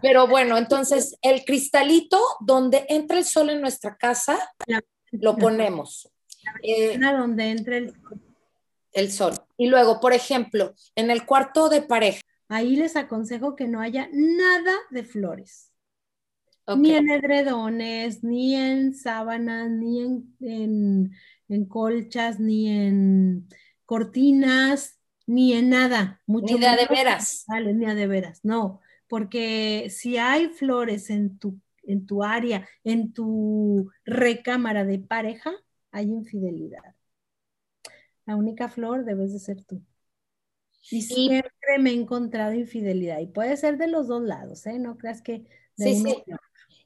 [0.00, 4.38] Pero bueno, entonces el cristalito donde entra el sol en nuestra casa,
[5.12, 6.10] lo ponemos.
[6.62, 7.94] Eh, donde entra el,
[8.92, 9.34] el sol.
[9.56, 12.20] Y luego, por ejemplo, en el cuarto de pareja.
[12.48, 15.70] Ahí les aconsejo que no haya nada de flores.
[16.76, 21.12] Ni en edredones, ni en sábanas, ni en,
[21.48, 23.48] en, colchas, ni en
[23.84, 26.20] cortinas, ni en nada.
[26.26, 27.44] Mucho ni de veras.
[27.48, 28.81] ni de veras, no
[29.12, 35.52] porque si hay flores en tu, en tu área, en tu recámara de pareja,
[35.90, 36.94] hay infidelidad.
[38.24, 39.82] La única flor debes de ser tú.
[40.90, 43.18] Y siempre me he encontrado infidelidad.
[43.18, 44.78] Y puede ser de los dos lados, ¿eh?
[44.78, 45.44] No creas que...
[45.76, 46.24] sí, sí.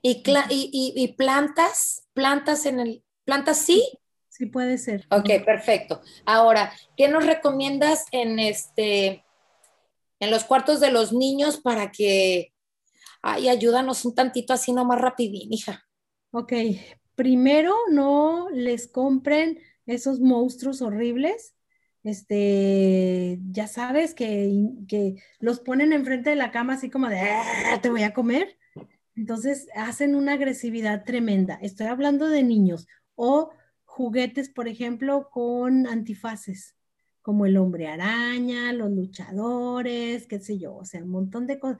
[0.02, 3.04] Y, y, y, plantas, plantas en el...
[3.24, 3.84] ¿Plantas sí?
[4.30, 5.06] Sí, puede ser.
[5.12, 6.00] Ok, perfecto.
[6.24, 9.24] Ahora, ¿qué nos recomiendas en este
[10.20, 12.52] en los cuartos de los niños para que,
[13.22, 15.84] ay, ayúdanos un tantito así nomás rapidín, hija.
[16.30, 16.52] Ok,
[17.14, 21.54] primero no les compren esos monstruos horribles.
[22.02, 24.52] Este, ya sabes que,
[24.86, 28.56] que los ponen enfrente de la cama así como de, ah, te voy a comer.
[29.16, 31.58] Entonces hacen una agresividad tremenda.
[31.62, 33.50] Estoy hablando de niños o
[33.84, 36.75] juguetes, por ejemplo, con antifaces
[37.26, 41.78] como el hombre araña, los luchadores, qué sé yo, o sea, un montón de cosas,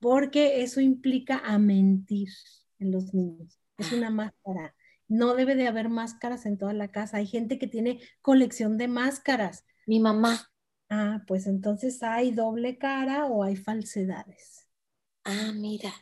[0.00, 2.30] porque eso implica a mentir
[2.80, 3.60] en los niños.
[3.76, 4.74] Es una máscara.
[5.06, 7.18] No debe de haber máscaras en toda la casa.
[7.18, 9.64] Hay gente que tiene colección de máscaras.
[9.86, 10.50] Mi mamá.
[10.90, 14.66] Ah, pues entonces hay doble cara o hay falsedades.
[15.22, 15.92] Ah, mira.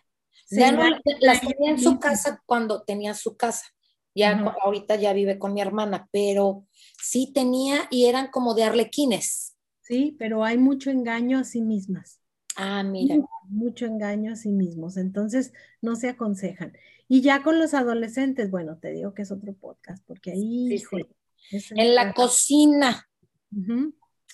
[0.50, 0.82] Ya no,
[1.20, 3.75] las tenía en su casa cuando tenía su casa.
[4.16, 6.66] Ya ahorita ya vive con mi hermana, pero
[6.98, 9.56] sí tenía y eran como de arlequines.
[9.82, 12.18] Sí, pero hay mucho engaño a sí mismas.
[12.56, 13.16] Ah, mira.
[13.48, 14.96] Mucho engaño a sí mismos.
[14.96, 15.52] Entonces,
[15.82, 16.72] no se aconsejan.
[17.08, 20.82] Y ya con los adolescentes, bueno, te digo que es otro podcast, porque ahí...
[21.70, 23.08] En la cocina,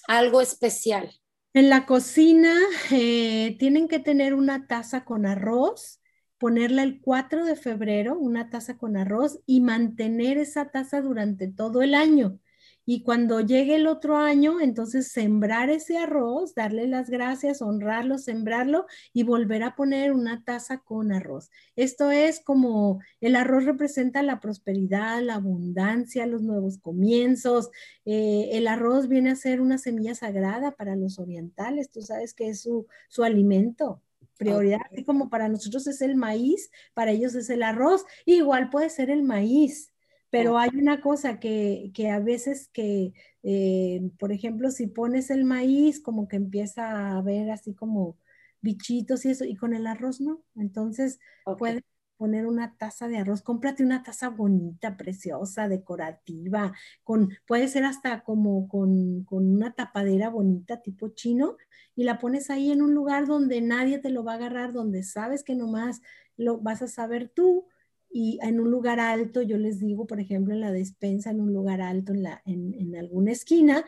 [0.06, 1.10] algo especial.
[1.52, 2.54] En la cocina
[2.90, 6.00] eh, tienen que tener una taza con arroz,
[6.42, 11.82] ponerla el 4 de febrero, una taza con arroz y mantener esa taza durante todo
[11.82, 12.40] el año.
[12.84, 18.86] Y cuando llegue el otro año, entonces sembrar ese arroz, darle las gracias, honrarlo, sembrarlo
[19.12, 21.48] y volver a poner una taza con arroz.
[21.76, 27.70] Esto es como el arroz representa la prosperidad, la abundancia, los nuevos comienzos.
[28.04, 31.88] Eh, el arroz viene a ser una semilla sagrada para los orientales.
[31.88, 34.02] Tú sabes que es su, su alimento
[34.44, 38.90] prioridad, así como para nosotros es el maíz, para ellos es el arroz, igual puede
[38.90, 39.92] ser el maíz.
[40.30, 46.00] Pero hay una cosa que, a veces que, eh, por ejemplo, si pones el maíz,
[46.00, 48.16] como que empieza a ver así como
[48.62, 50.42] bichitos y eso, y con el arroz no.
[50.56, 51.18] Entonces,
[51.58, 51.82] puedes
[52.22, 58.22] poner una taza de arroz, cómprate una taza bonita, preciosa, decorativa, con, puede ser hasta
[58.22, 61.56] como con, con una tapadera bonita tipo chino,
[61.96, 65.02] y la pones ahí en un lugar donde nadie te lo va a agarrar, donde
[65.02, 66.00] sabes que nomás
[66.36, 67.66] lo vas a saber tú
[68.08, 71.52] y en un lugar alto, yo les digo, por ejemplo, en la despensa, en un
[71.52, 73.84] lugar alto, en, la, en, alguna esquina,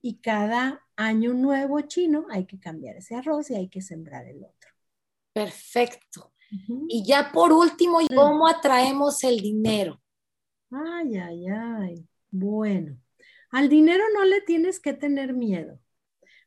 [0.00, 4.38] y cada año nuevo chino hay que cambiar ese arroz y hay que sembrar el
[4.44, 4.70] otro.
[5.34, 6.32] Perfecto.
[6.88, 10.00] Y ya por último, ¿cómo atraemos el dinero?
[10.70, 12.08] Ay, ay, ay.
[12.30, 12.96] Bueno,
[13.50, 15.78] al dinero no le tienes que tener miedo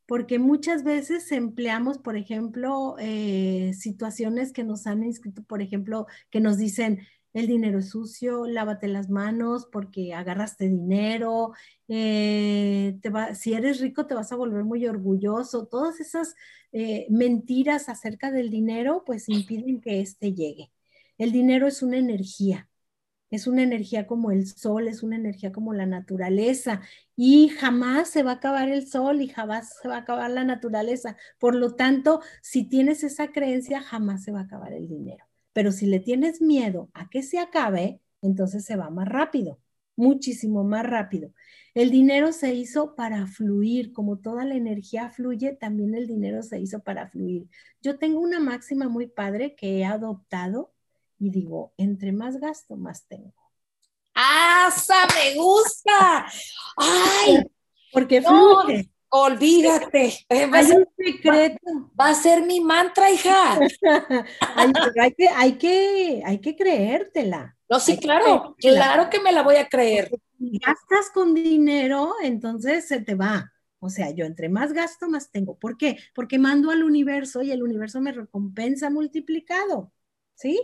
[0.10, 6.40] porque muchas veces empleamos, por ejemplo, eh, situaciones que nos han inscrito, por ejemplo, que
[6.40, 11.54] nos dicen, el dinero es sucio, lávate las manos porque agarraste dinero,
[11.88, 16.36] eh, te si eres rico te vas a volver muy orgulloso, todas esas
[16.72, 20.72] eh, mentiras acerca del dinero pues impiden que éste llegue.
[21.18, 22.70] El dinero es una energía,
[23.32, 26.82] es una energía como el sol, es una energía como la naturaleza
[27.16, 30.44] y jamás se va a acabar el sol y jamás se va a acabar la
[30.44, 31.18] naturaleza.
[31.40, 35.29] Por lo tanto, si tienes esa creencia, jamás se va a acabar el dinero.
[35.60, 39.60] Pero si le tienes miedo a que se acabe, entonces se va más rápido,
[39.98, 41.34] muchísimo más rápido.
[41.74, 46.62] El dinero se hizo para fluir, como toda la energía fluye, también el dinero se
[46.62, 47.50] hizo para fluir.
[47.82, 50.72] Yo tengo una máxima muy padre que he adoptado
[51.20, 53.34] y digo, entre más gasto, más tengo.
[54.14, 56.26] ¡Asa, me gusta!
[56.78, 57.44] ¡Ay!
[57.92, 58.90] Porque fluye.
[59.10, 60.14] Olvídate.
[60.32, 61.92] Va, hay un secreto.
[62.00, 63.60] Va a ser mi mantra, hija.
[64.56, 67.58] hay, que, hay, que, hay que creértela.
[67.70, 70.10] No, sí, claro, claro que me la voy a creer.
[70.38, 73.52] Si gastas con dinero, entonces se te va.
[73.80, 75.58] O sea, yo entre más gasto, más tengo.
[75.58, 75.98] ¿Por qué?
[76.14, 79.92] Porque mando al universo y el universo me recompensa multiplicado.
[80.36, 80.60] ¿Sí?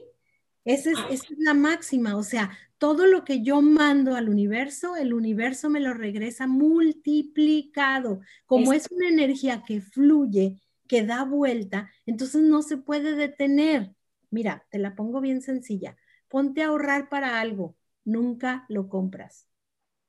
[0.65, 5.69] Esa es, la máxima, o sea, todo lo que yo mando al universo, el universo
[5.69, 8.21] me lo regresa multiplicado.
[8.47, 13.95] Como es, una energía que fluye, que da vuelta, entonces no se puede detener.
[14.31, 15.97] Mira, te la pongo bien sencilla.
[16.27, 19.47] Ponte a ahorrar para algo, nunca lo compras.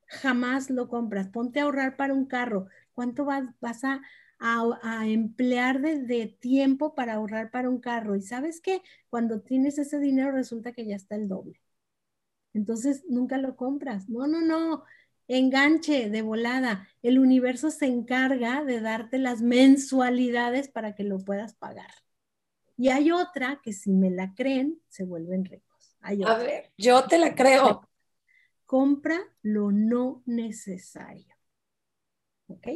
[0.07, 1.29] Jamás lo compras.
[1.29, 2.69] Ponte a ahorrar para un carro.
[2.97, 4.01] ¿Cuánto vas, vas a,
[4.39, 8.17] a, emplear de, tiempo para ahorrar para un carro.
[8.17, 11.61] Y sabes que cuando tienes ese dinero resulta que ya está el doble.
[12.53, 14.09] Entonces nunca lo compras.
[14.09, 14.85] No, no, no.
[15.29, 16.89] Enganche de volada.
[17.03, 21.91] El universo se encarga de darte las mensualidades para que lo puedas pagar.
[22.77, 25.97] Y hay otra que si me la creen, se vuelven ricos.
[26.01, 27.89] a ver, yo te la creo.
[28.65, 31.36] Compra lo no necesario.
[32.49, 32.69] ¿Ok?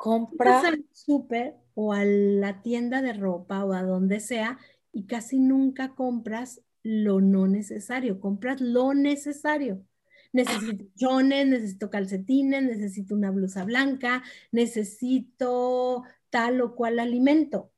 [0.00, 0.60] compra.
[0.60, 4.58] al súper o a la tienda de ropa o a donde sea
[4.92, 9.84] y casi nunca compras lo no necesario, compras lo necesario.
[10.32, 17.70] Necesito chones, necesito calcetines, necesito una blusa blanca, necesito tal o cual alimento,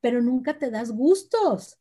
[0.00, 1.78] pero nunca te das gustos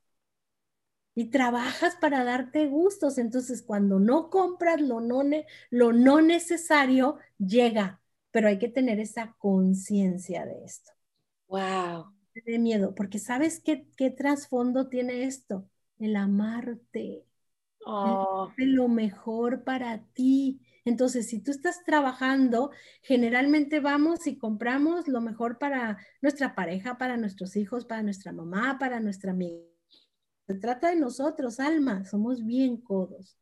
[1.16, 3.18] y trabajas para darte gustos.
[3.18, 5.24] Entonces, cuando no compras lo no,
[5.72, 8.00] lo no necesario, llega
[8.38, 10.92] pero hay que tener esa conciencia de esto.
[11.48, 12.14] Wow.
[12.46, 15.68] De miedo, porque ¿sabes qué, qué trasfondo tiene esto?
[15.98, 17.26] El amarte.
[17.84, 18.52] Oh.
[18.58, 20.62] lo mejor para ti.
[20.86, 22.70] Entonces, si tú estás trabajando,
[23.02, 28.78] generalmente vamos y compramos lo mejor para nuestra pareja, para nuestros hijos, para nuestra mamá,
[28.78, 29.64] para nuestra amiga
[30.56, 33.36] trata de nosotros, Alma, somos bien codos.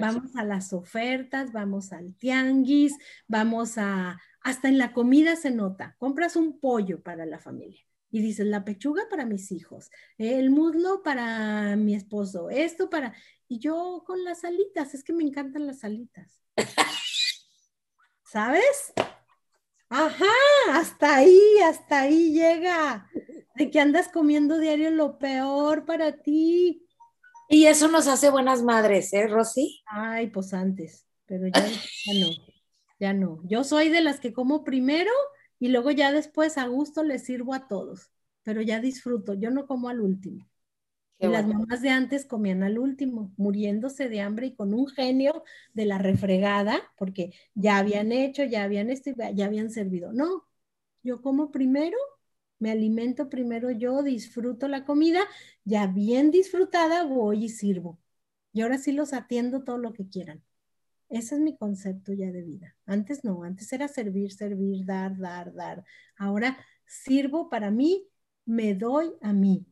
[0.00, 2.96] Vamos a las ofertas, vamos al tianguis,
[3.28, 4.18] vamos a,
[4.48, 8.64] hasta en la comida se nota, compras un pollo para la familia y dices, la
[8.64, 13.14] pechuga para mis hijos, el muslo para mi esposo, esto para,
[13.46, 16.40] y yo con las alitas, es que me encantan las alitas.
[18.24, 18.94] ¿Sabes?
[19.90, 20.24] Ajá,
[20.70, 23.06] hasta ahí, hasta ahí llega.
[23.54, 26.86] De que andas comiendo diario lo peor para ti.
[27.50, 29.82] Y eso nos hace buenas madres, ¿eh, Rosy?
[29.86, 32.28] Ay, pues antes, pero ya, ya no,
[33.00, 33.40] ya no.
[33.44, 35.10] Yo soy de las que como primero
[35.58, 38.10] y luego ya después a gusto les sirvo a todos,
[38.42, 40.46] pero ya disfruto, yo no como al último.
[41.20, 45.42] y las mamás de antes comían al último, muriéndose de hambre y con un genio
[45.74, 50.12] de la refregada, porque ya habían hecho, ya habían esto, ya habían servido.
[50.12, 50.44] No,
[51.02, 51.96] yo como primero
[52.60, 55.20] me alimento primero yo, disfruto la comida,
[55.64, 57.98] ya bien disfrutada voy y sirvo.
[58.52, 60.42] Y ahora sí los atiendo todo lo que quieran.
[61.08, 62.76] Ese es mi concepto ya de vida.
[62.86, 65.84] Antes no, antes era servir, servir, dar, dar, dar.
[66.16, 68.08] Ahora sirvo para mí,
[68.44, 69.66] me doy a mí.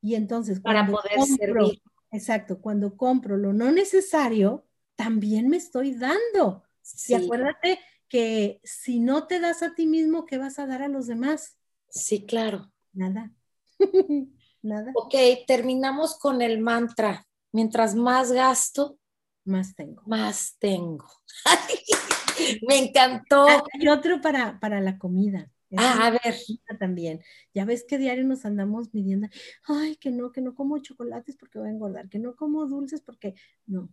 [0.00, 1.80] Y entonces, para poder servir.
[2.10, 4.66] Exacto, cuando compro lo no necesario,
[4.96, 6.62] también me estoy dando.
[7.08, 7.78] Y acuérdate
[8.08, 11.56] que si no te das a ti mismo, ¿qué vas a dar a los demás?
[11.88, 12.70] Sí, claro.
[12.92, 13.32] Nada.
[14.62, 14.92] Nada.
[14.94, 15.14] Ok,
[15.46, 17.26] terminamos con el mantra.
[17.52, 18.98] Mientras más gasto,
[19.44, 20.02] más tengo.
[20.06, 21.06] Más tengo.
[22.68, 23.46] Me encantó.
[23.74, 25.50] Y ah, otro para, para la comida.
[25.76, 26.36] Ah, a ver.
[26.78, 27.22] También.
[27.54, 29.28] Ya ves que diario nos andamos midiendo,
[29.64, 33.00] ay, que no, que no como chocolates porque voy a engordar, que no como dulces
[33.00, 33.34] porque
[33.66, 33.88] no.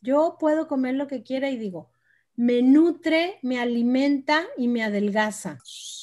[0.00, 1.90] Yo puedo comer lo que quiera y digo,
[2.36, 5.58] me nutre, me alimenta y me adelgaza.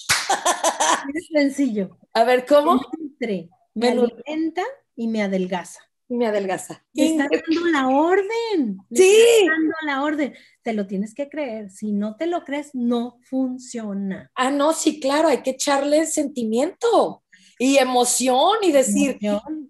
[1.14, 1.98] es sencillo.
[2.14, 2.82] A ver, ¿cómo?
[3.20, 4.64] Me, me alimenta
[4.96, 5.82] y me adelgaza.
[6.08, 6.84] Y me adelgaza.
[6.94, 8.78] Te está dando la orden.
[8.94, 9.16] sí.
[9.42, 10.34] Está dando la orden.
[10.62, 11.72] Te lo tienes que creer.
[11.72, 14.32] Si no te lo crees, no funciona.
[14.36, 17.24] Ah, no, sí, claro, hay que echarle sentimiento
[17.58, 19.18] y emoción y decir,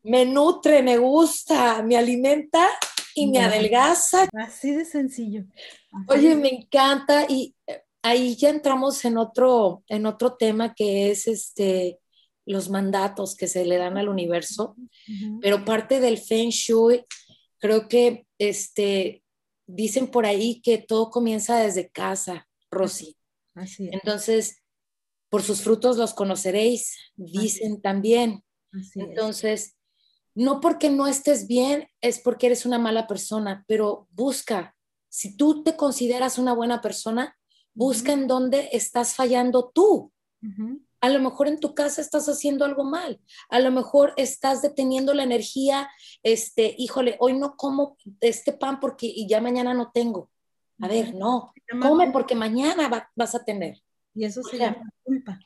[0.04, 2.68] me nutre, me gusta, me alimenta
[3.14, 4.28] y me adelgaza.
[4.34, 5.46] Así de sencillo.
[6.08, 11.28] Oye, me encanta y eh, ahí ya entramos en otro, en otro tema que es
[11.28, 12.00] este,
[12.46, 14.76] los mandatos que se le dan al universo,
[15.42, 17.06] pero parte del Feng Shui,
[17.60, 19.24] creo que este,
[19.68, 23.18] dicen por ahí que todo comienza desde casa, Rosy.
[23.56, 24.62] Así Entonces,
[25.30, 28.44] por sus frutos los conoceréis, dicen también.
[28.96, 29.76] Entonces,
[30.36, 34.76] no porque no estés bien es porque eres una mala persona, pero busca,
[35.10, 37.36] si tú te consideras una buena persona,
[37.76, 40.12] Busca en dónde estás fallando tú.
[41.06, 43.22] A lo mejor en tu casa estás haciendo algo mal.
[43.50, 45.88] A lo mejor estás deteniendo la energía.
[46.24, 50.32] Este, híjole, hoy no como este pan porque y ya mañana no tengo.
[50.82, 51.54] A ver, no.
[51.80, 53.84] Come porque mañana vas a tener.
[54.16, 55.40] Y eso se llama culpa.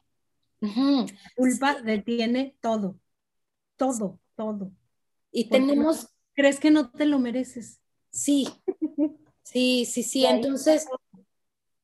[1.36, 2.98] culpa detiene todo.
[3.76, 4.72] Todo, todo.
[5.30, 6.08] Y tenemos.
[6.36, 7.82] ¿Crees que no te lo mereces?
[8.12, 8.48] Sí.
[9.44, 10.26] Sí, sí, sí.
[10.26, 10.88] Entonces,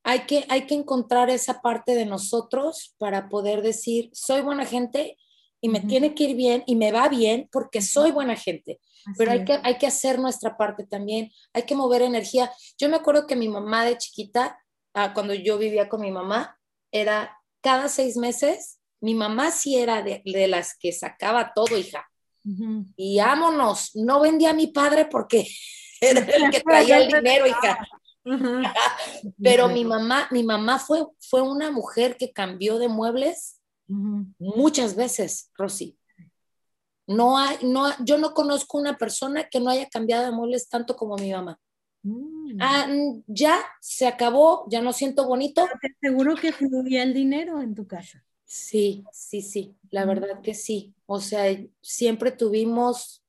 [0.08, 5.18] hay que, hay que encontrar esa parte de nosotros para poder decir, soy buena gente
[5.60, 8.80] y me tiene que ir bien y me va bien porque soy buena gente.
[9.18, 12.51] Pero hay que, hay que hacer nuestra parte también, hay que mover energía.
[12.78, 14.60] Yo me acuerdo que mi mamá de chiquita,
[14.93, 16.56] ah, cuando yo vivía con mi mamá,
[16.91, 22.08] era cada seis meses, mi mamá sí era de, las que sacaba todo, hija.
[22.95, 25.47] Y vámonos, no vendía a mi padre porque
[25.99, 27.80] era el que traía el dinero, hija.
[29.42, 35.52] Pero mi mamá, mi mamá fue, fue una mujer que cambió de muebles muchas veces,
[35.56, 35.98] Rosy.
[37.08, 40.96] No hay, no, yo no conozco una persona que no haya cambiado de muebles tanto
[40.96, 41.60] como mi mamá.
[42.02, 42.58] Mm.
[42.60, 45.68] Ah, mm, ya se acabó, ya no siento bonito.
[46.02, 48.24] seguro que fluía el dinero en tu casa.
[48.46, 50.96] Sí, sí, sí, la verdad que sí.
[51.06, 51.46] O sea,
[51.82, 53.24] siempre tuvimos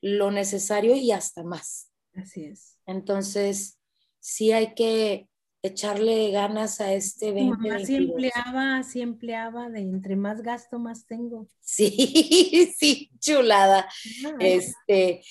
[0.00, 1.90] lo necesario y hasta más.
[2.14, 2.78] Así es.
[2.86, 3.79] Entonces,
[4.20, 5.30] sí hay que
[5.62, 7.82] echarle ganas a este 2022.
[7.82, 11.48] Así empleaba, así empleaba de entre más gasto, más tengo.
[11.60, 13.88] Sí, sí, chulada.
[14.38, 15.22] Este,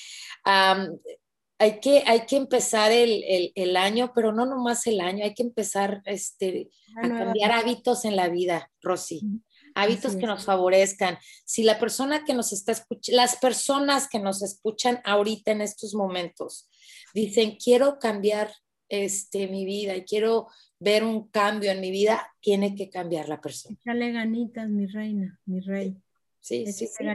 [0.43, 6.01] hay, que, hay que empezar el, año, pero no nomás el año, hay que empezar
[6.05, 6.69] este,
[7.01, 9.21] a cambiar hábitos en la vida, Rosy.
[9.75, 11.17] Hábitos que nos favorezcan.
[11.45, 15.93] Si la persona que nos está escuchando, las personas que nos escuchan ahorita en estos
[15.93, 16.69] momentos
[17.13, 18.51] dicen, quiero cambiar
[18.89, 20.47] este, mi vida y quiero
[20.79, 23.77] ver un cambio en mi vida, tiene que cambiar la persona.
[23.79, 25.95] Échale ganitas, mi reina, mi rey.
[26.39, 27.05] Sí, sí, sí.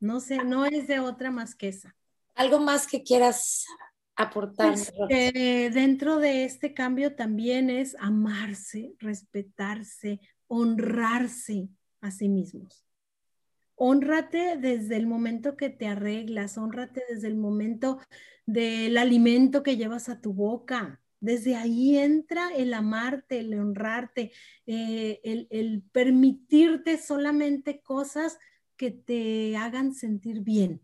[0.00, 1.96] No sé, no es de otra más que esa.
[2.34, 3.64] ¿Algo más que quieras
[4.14, 4.74] aportar?
[5.08, 11.68] Pues, dentro de este cambio también es amarse, respetarse, honrarse
[12.00, 12.87] a sí mismos.
[13.80, 18.00] Honrate desde el momento que te arreglas, honrate desde el momento
[18.44, 21.00] del alimento que llevas a tu boca.
[21.20, 24.32] Desde ahí entra el amarte, el honrarte,
[24.66, 28.38] eh, el permitirte solamente cosas
[28.76, 30.80] que te hagan sentir bien,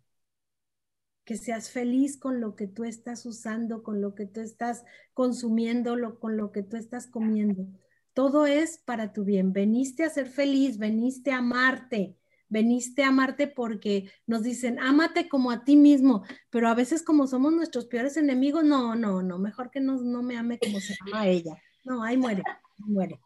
[1.25, 4.85] que seas feliz con lo que tú estás usando, con lo que tú estás
[5.15, 7.67] consumiendo, con lo que tú estás comiendo.
[8.13, 9.53] Todo es para tu bien.
[9.53, 12.17] Veniste a ser feliz, veniste a amarte,
[12.49, 17.27] veniste a amarte porque nos dicen, ámate como a ti mismo, pero a veces como
[17.27, 20.95] somos nuestros peores enemigos, no, no, no, mejor que no, no me ame como se
[21.01, 21.57] ama a ella.
[21.85, 23.21] No, ahí muere, ahí muere,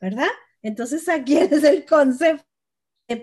[0.00, 0.28] ¿verdad?
[0.62, 2.44] Entonces aquí es el concepto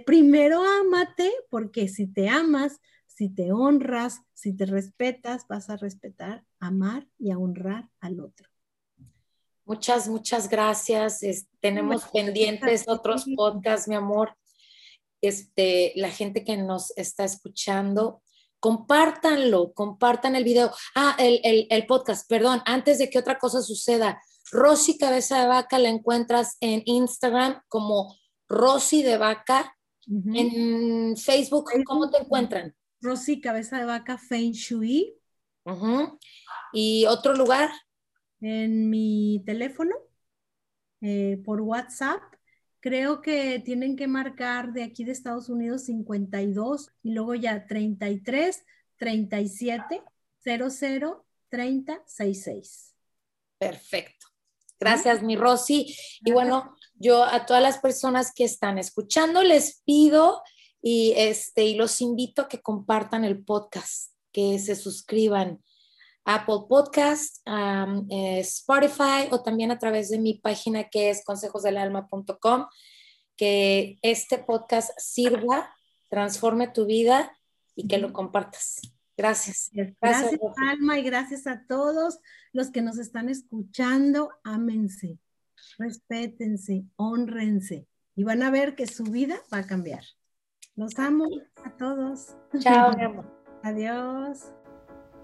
[0.06, 6.46] primero ámate, porque si te amas, si te honras, si te respetas, vas a respetar,
[6.60, 8.48] amar y a honrar al otro.
[9.66, 11.22] Muchas, muchas gracias.
[11.60, 14.36] tenemos pendientes otros podcasts, mi amor.
[15.22, 18.22] Este, la gente que nos está escuchando,
[18.60, 20.72] compártanlo, compartan el video.
[20.96, 24.22] Ah, el, el podcast, perdón, antes de que otra cosa suceda.
[24.52, 28.18] Rosy Cabeza de Vaca la encuentras en Instagram como
[28.48, 29.78] Rosy de Vaca.
[30.08, 32.76] En Facebook, ¿cómo te encuentran?
[33.00, 35.16] Rosy Cabeza de Vaca Feng Shui.
[36.74, 37.70] ¿Y otro lugar?
[38.42, 39.96] En mi teléfono,
[41.02, 42.22] eh, por WhatsApp.
[42.82, 48.66] Creo que tienen que marcar de aquí de Estados Unidos 52 y luego ya 33
[48.98, 50.04] 37
[50.44, 52.96] 00 30 66.
[53.60, 54.28] Perfecto.
[54.80, 55.96] Gracias, mi Rosy.
[56.26, 60.42] Y bueno, yo a todas las personas que están escuchando les pido
[60.82, 65.62] y, este, y los invito a que compartan el podcast, que se suscriban
[66.26, 67.38] Apple Podcast,
[68.10, 72.68] eh, Spotify o también a través de mi página que es consejosdelalma.com,
[73.36, 75.74] que este podcast sirva,
[76.10, 77.32] transforme tu vida
[77.76, 78.82] y que lo compartas.
[79.18, 79.70] Gracias.
[79.74, 82.20] Gracias, Alma, y gracias a todos
[82.54, 84.30] los que nos están escuchando.
[84.44, 85.20] Ámense,
[85.78, 90.04] respétense, honrense y van a ver que su vida va a cambiar.
[90.76, 91.28] Los amo
[91.64, 92.36] a todos.
[92.60, 93.26] Chao, mi amor.
[93.64, 94.52] Adiós.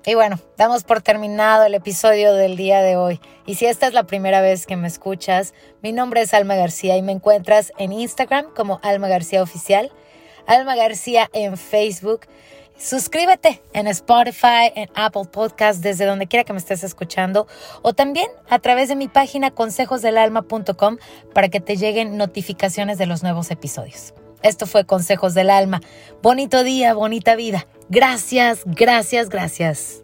[0.08, 3.20] Y bueno, damos por terminado el episodio del día de hoy.
[3.46, 5.54] Y si esta es la primera vez que me escuchas,
[5.84, 9.92] mi nombre es Alma García y me encuentras en Instagram como Alma García Oficial,
[10.48, 12.22] Alma García en Facebook
[12.78, 17.48] Suscríbete en Spotify, en Apple Podcast, desde donde quiera que me estés escuchando,
[17.82, 20.98] o también a través de mi página consejosdelalma.com
[21.34, 24.14] para que te lleguen notificaciones de los nuevos episodios.
[24.44, 25.82] Esto fue Consejos del Alma.
[26.22, 27.68] Bonito día, bonita vida.
[27.90, 30.04] Gracias, gracias, gracias.